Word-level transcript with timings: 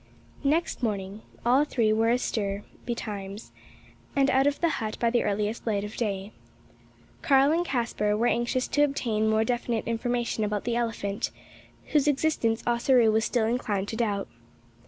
Next 0.43 0.81
morning 0.81 1.21
all 1.45 1.63
three 1.63 1.93
were 1.93 2.09
astir 2.09 2.63
betimes, 2.87 3.51
and 4.15 4.31
out 4.31 4.47
of 4.47 4.59
the 4.59 4.67
hut 4.81 4.97
by 4.99 5.11
the 5.11 5.21
earliest 5.23 5.67
light 5.67 5.83
of 5.83 5.95
day. 5.95 6.31
Karl 7.21 7.51
and 7.51 7.63
Caspar 7.63 8.17
were 8.17 8.25
anxious 8.25 8.67
to 8.69 8.81
obtain 8.81 9.29
more 9.29 9.43
definite 9.43 9.87
information 9.87 10.43
about 10.43 10.63
the 10.63 10.75
elephant, 10.75 11.29
whose 11.91 12.07
existence 12.07 12.63
Ossaroo 12.65 13.11
was 13.11 13.25
still 13.25 13.45
inclined 13.45 13.89
to 13.89 13.95
doubt. 13.95 14.27